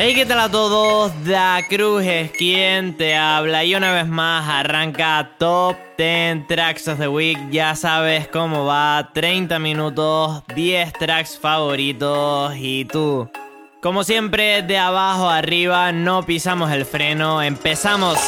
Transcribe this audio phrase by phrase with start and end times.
[0.00, 1.10] Hey, ¿qué tal a todos?
[1.24, 7.00] Da Cruz es quien te habla y una vez más arranca Top 10 Tracks of
[7.00, 7.36] the Week.
[7.50, 13.28] Ya sabes cómo va, 30 minutos, 10 tracks favoritos y tú.
[13.82, 18.20] Como siempre, de abajo arriba, no pisamos el freno, empezamos.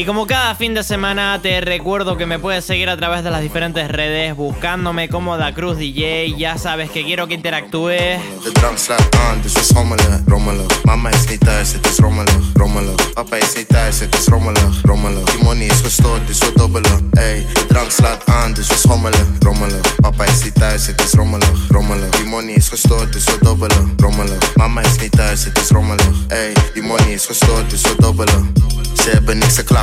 [0.00, 3.30] Y como cada fin de semana te recuerdo que me puedes seguir a través de
[3.30, 6.36] las diferentes redes buscándome como Da Cruz DJ.
[6.38, 8.18] Ya sabes que quiero que interactúes.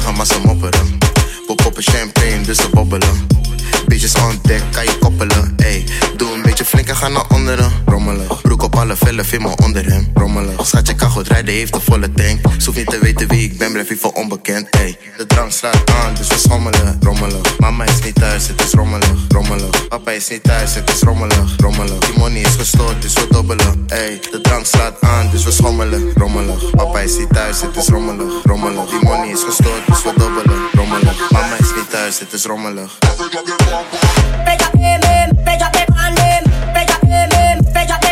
[0.08, 0.80] har massa mobbare
[1.48, 3.16] På koppen champagne, just a bubbler.
[3.88, 5.36] Bitches on deck, kan ju Do
[5.66, 7.72] ey doe een beetje flink en ga naar onderen.
[7.86, 10.12] Rommelen, broek op alle vellen, film me onder hem.
[10.14, 12.40] Rommelen, schatje kan goed rijden, heeft een volle tank.
[12.58, 14.70] Zoef niet te weten wie ik ben, blijf ik voor onbekend.
[14.70, 16.98] Ey, de drank slaat aan, dus we schommelen.
[17.02, 19.14] Rommelen, mama is niet thuis, het is rommelig.
[19.30, 21.56] Rommelen, papa is niet thuis, het is rommelig.
[21.58, 23.86] Rommelen, die money is gestoord, dus we dobbelen.
[23.88, 26.12] Ey, de drank slaat aan, dus we schommelen.
[26.16, 28.44] Rommelig, papa is niet thuis, het is rommelig.
[28.44, 30.60] Rommelen, die money is gestoord, dus we dobbelen.
[30.74, 32.98] Rommelig, mama is niet thuis, het is rommelig.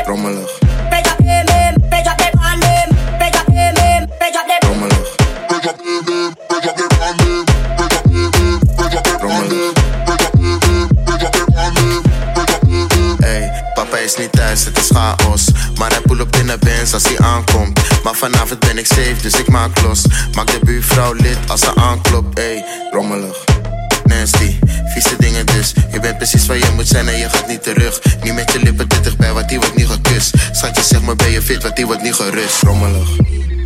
[0.06, 0.60] Rommelig.
[13.74, 15.50] papa is niet thuis, het is chaos.
[15.78, 17.80] Maar hij pull op in de bens als hij aankomt.
[18.04, 20.02] Maar vanavond ben ik safe, dus ik maak los.
[20.36, 22.40] Maak de buurvrouw lid als ze aanklopt.
[22.40, 23.45] Ey, rommelig
[26.30, 28.02] precies waar je moet zijn en je gaat niet terug.
[28.24, 30.34] Niet met je lippen dichtbij, bij, wat die wordt niet gekust.
[30.52, 32.62] Schatje, zeg maar ben je fit, wat die wordt niet gerust.
[32.62, 33.10] Rommelig,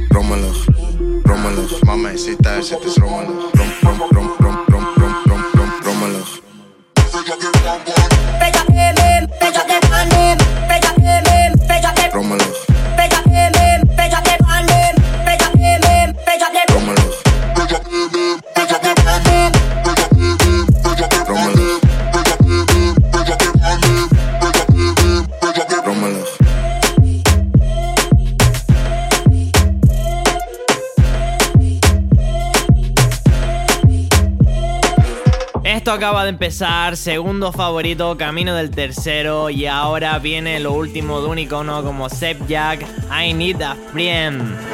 [0.10, 0.66] rommelig,
[1.24, 1.82] rommelig.
[1.82, 3.44] Mama is zit thuis, het is rommelig.
[3.52, 6.40] Rom, rom, rom, rom, rom, rom, rom, rom rommelig.
[36.00, 41.40] Acaba de empezar, segundo favorito, camino del tercero y ahora viene lo último de un
[41.40, 44.69] icono como Sep Jack, I Need a Friend.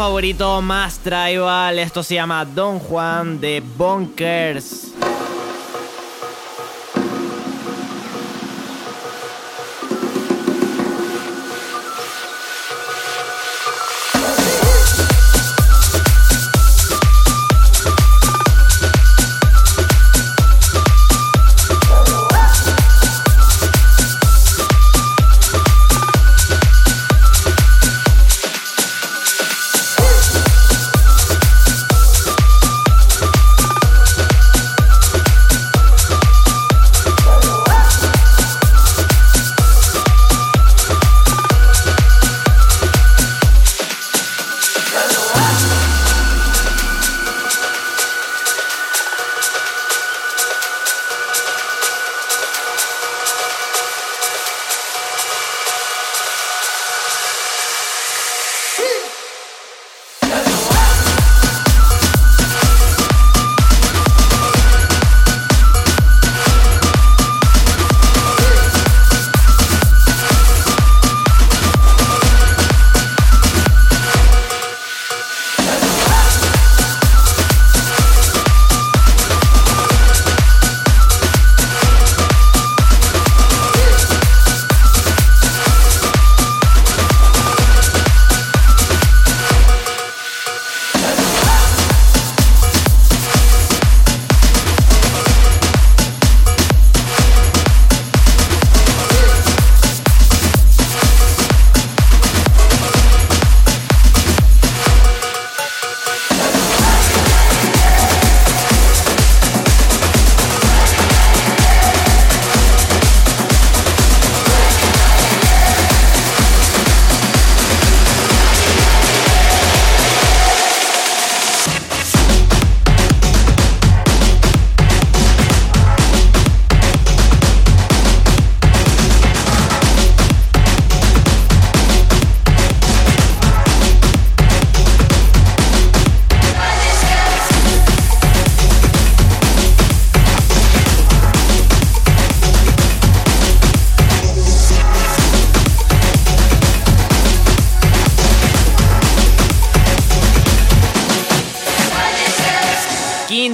[0.00, 4.79] Favorito más tribal, esto se llama Don Juan de Bonkers.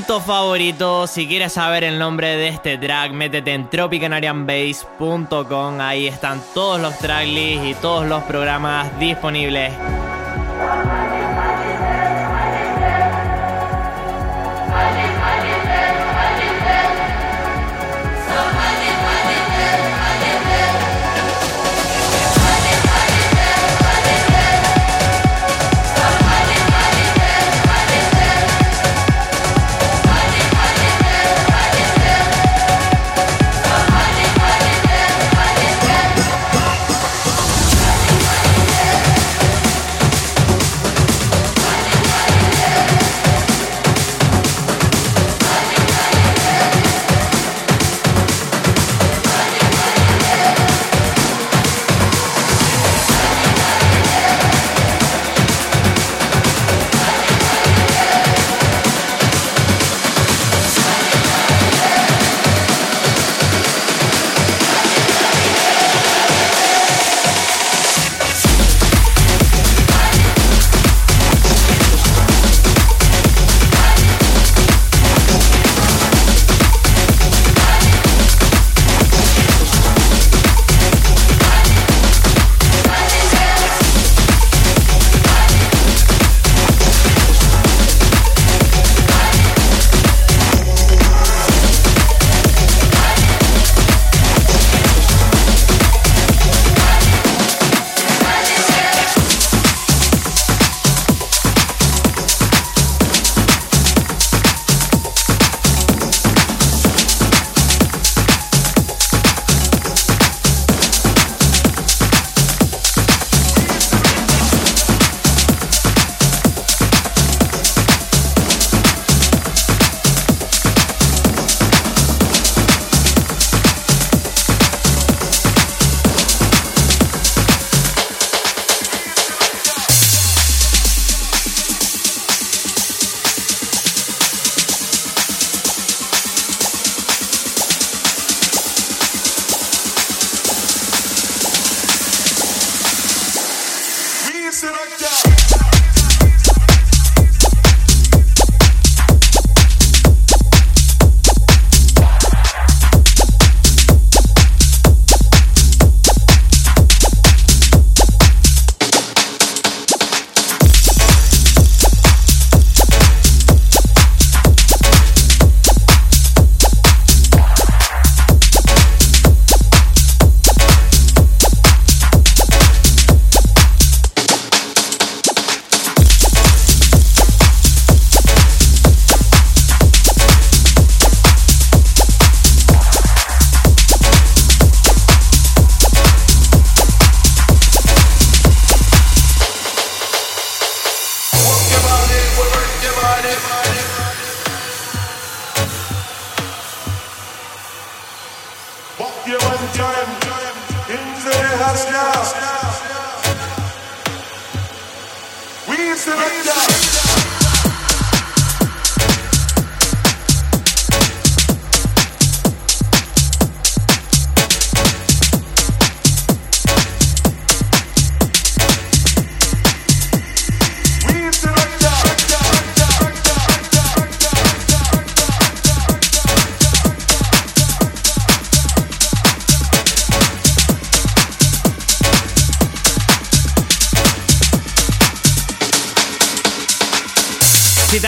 [0.06, 1.08] Quinto favorito.
[1.08, 5.80] Si quieres saber el nombre de este track, métete en tropicanarianbase.com.
[5.80, 9.72] Ahí están todos los tracklists y todos los programas disponibles.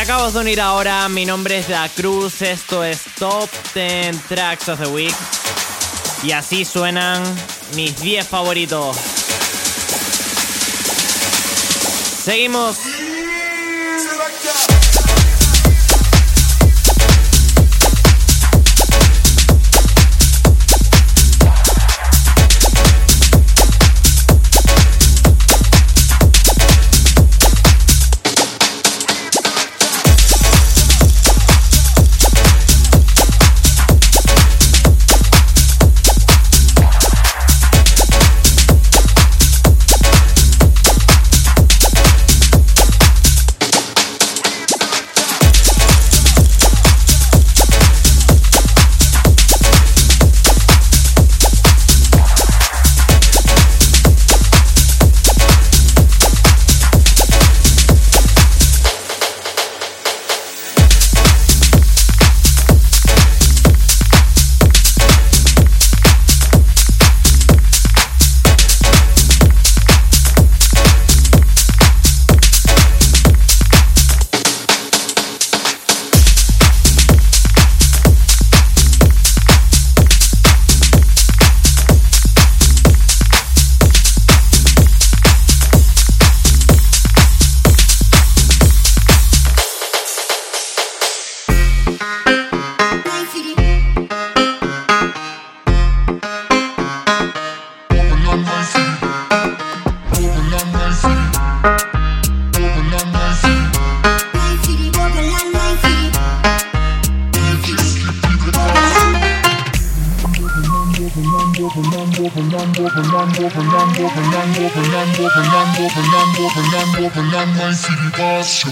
[0.08, 4.86] De unir ahora, mi nombre es Da Cruz, esto es Top 10 Tracks of the
[4.86, 5.14] Week.
[6.22, 7.22] Y así suenan
[7.74, 8.96] mis 10 favoritos.
[12.24, 12.97] Seguimos.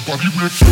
[0.07, 0.66] body make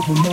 [0.00, 0.26] Open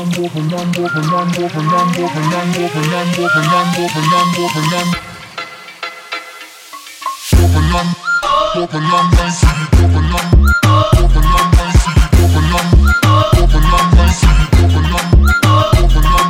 [16.05, 16.26] up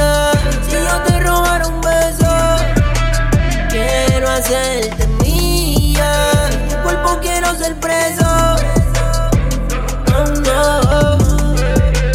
[0.00, 2.56] olvidar si yo te robara un beso.
[3.68, 6.12] Quiero hacerte mía,
[6.68, 8.56] tu cuerpo quiero ser preso.
[10.16, 11.18] Oh, no,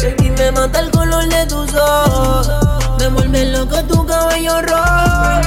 [0.02, 2.50] baby me mata el color de tus ojos,
[2.98, 5.40] me vuelve loco tu cabello rojo.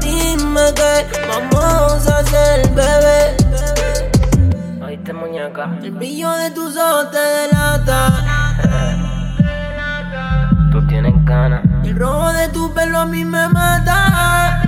[0.00, 3.36] Dime que vamos a hacer, bebé.
[4.84, 5.78] Oíste muñeca.
[5.82, 8.31] El brillo de tus ojos te delata.
[11.32, 14.60] El rojo de tu pelo a mí me mata.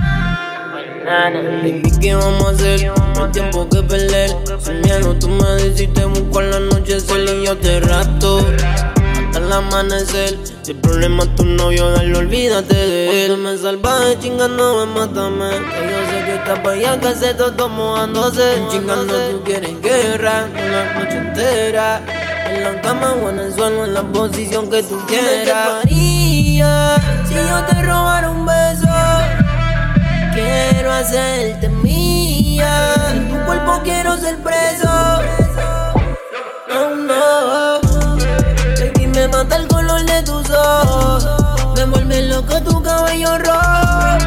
[1.05, 2.91] Baby, ¿qué vamos a hacer?
[3.15, 4.31] No hay tiempo que perder.
[4.59, 8.39] Sin miedo, tú me dices te busco en la noche, solo yo te rato.
[8.39, 10.39] Hasta el amanecer.
[10.63, 13.37] Si el problema es tu novio, dale, olvídate de él.
[13.37, 15.49] me salvaje, chingando, mátame.
[15.49, 18.63] Que yo sé que estás pa' allá, que se todo mojándose.
[18.71, 22.01] Chingando, tú quieres guerra, una noche entera.
[22.49, 25.83] En la cama o en el suelo, en la posición que tú quieras.
[26.55, 26.63] ¿Qué
[27.27, 28.87] si yo te robara un beso?
[30.33, 32.93] Quiero hacerte mía.
[33.11, 34.87] En tu cuerpo quiero ser preso.
[36.69, 37.81] No, no.
[38.79, 41.27] Baby, me mata el color de tus ojos.
[41.75, 44.17] Me vuelve loco tu cabello rojo.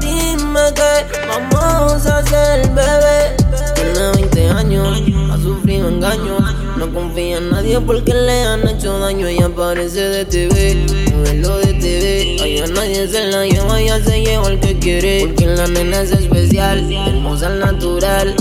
[0.00, 3.34] Dime que vamos a hacer, bebé.
[3.74, 6.53] Tiene 20 años, ha sufrido engaños.
[6.84, 9.26] No confía en nadie porque le han hecho daño.
[9.26, 12.36] Ella aparece de TV, modelo de TV.
[12.42, 15.20] Allá nadie se la lleva, ella se lleva el que quiere.
[15.24, 18.36] Porque la nena es especial, hermosa al natural.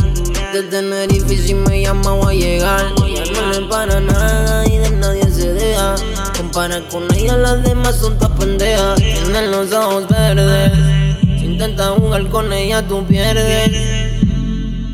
[0.51, 2.85] De Tenerife si me llama voy a llegar.
[3.07, 5.95] Ella no le para nada y de nadie se deja.
[6.37, 8.97] Compara con ella, las demás son todas pendejas.
[8.97, 10.71] Tienen los ojos verdes.
[11.39, 13.71] Si intentas jugar con ella, tú pierdes.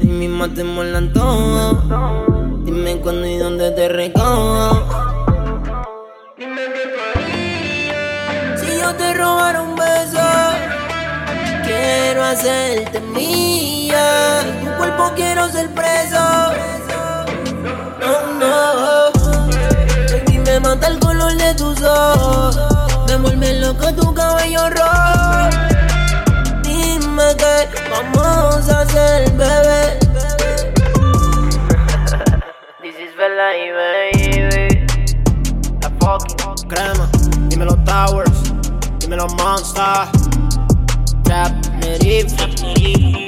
[0.01, 2.38] Y misma te molan todo.
[2.71, 4.85] Dime cuándo y dónde te recojo.
[6.37, 7.95] Dime qué
[8.57, 10.19] Si yo te robara un beso,
[11.63, 14.41] quiero hacerte mía.
[14.41, 16.19] En tu cuerpo quiero ser preso.
[17.99, 19.11] No, no.
[20.11, 22.59] Baby, me mata el color de tus ojos.
[23.07, 25.49] Me vuelve loco tu cabello rojo.
[26.61, 30.08] Dime qué vamos a hacer, bebé.
[33.55, 34.85] Y baby.
[35.81, 37.09] La fucking crema.
[37.49, 38.53] Dímelo Towers.
[38.99, 40.07] Dímelo Monster.
[41.23, 41.69] Trap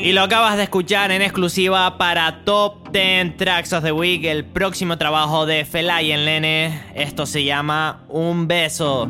[0.04, 4.45] y lo acabas de escuchar en exclusiva para Top 10 Tracks of the Week, el
[4.45, 6.82] próximo trabajo de Felay en Lene.
[6.95, 9.10] Esto se llama Un Beso.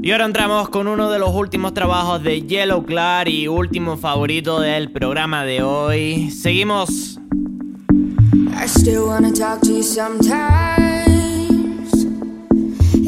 [0.00, 4.60] Y ahora entramos con uno de los últimos trabajos de Yellow Clar y último favorito
[4.60, 6.30] del programa de hoy.
[6.30, 7.17] Seguimos
[8.68, 10.28] still wanna talk to you sometimes.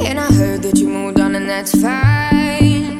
[0.06, 2.98] And I heard that you moved on, and that's fine.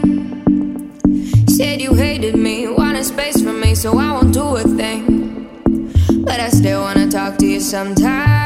[1.48, 5.48] Said you hated me, wanted space from me, so I won't do a thing.
[6.24, 8.39] But I still wanna talk to you sometimes.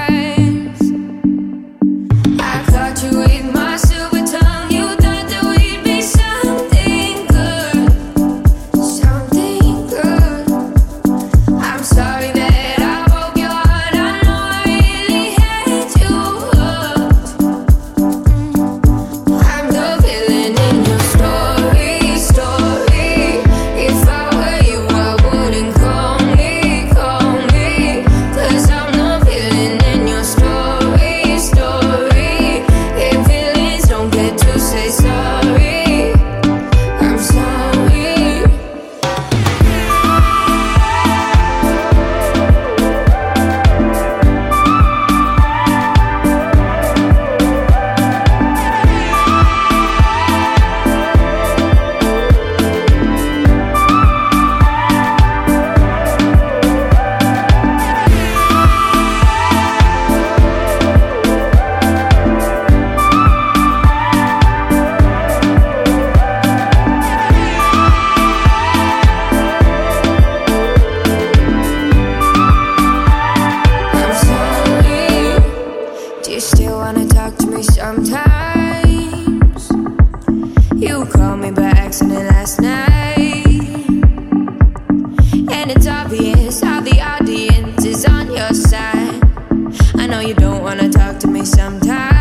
[90.14, 92.13] know you don't wanna talk to me sometimes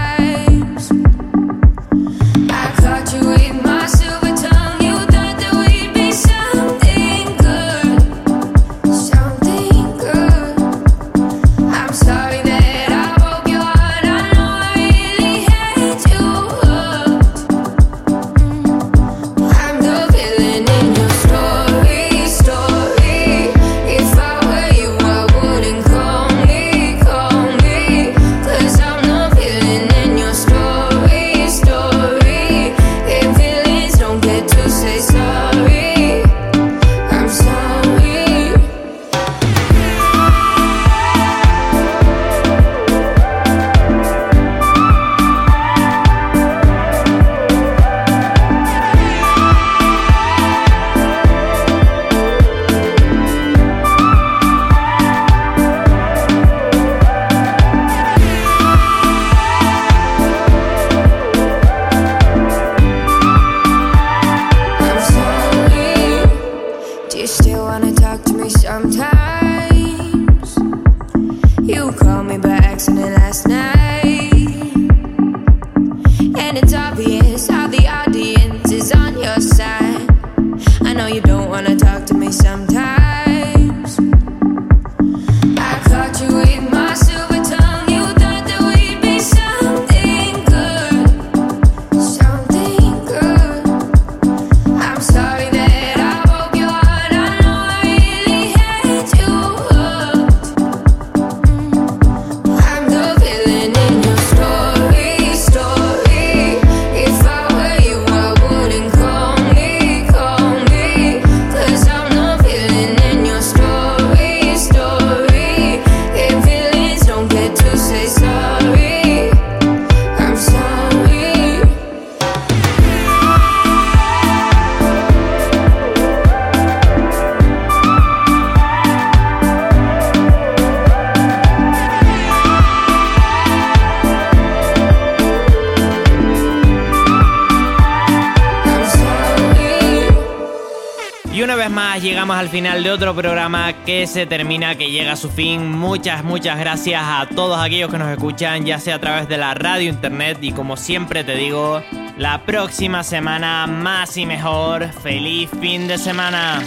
[142.43, 145.71] al final de otro programa que se termina, que llega a su fin.
[145.71, 149.53] Muchas, muchas gracias a todos aquellos que nos escuchan, ya sea a través de la
[149.53, 151.81] radio, internet y como siempre te digo,
[152.17, 154.89] la próxima semana más y mejor.
[155.01, 156.61] Feliz fin de semana.